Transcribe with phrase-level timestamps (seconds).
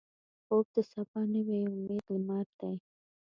[0.45, 2.75] خوب د سبا نوې امیدي لمر دی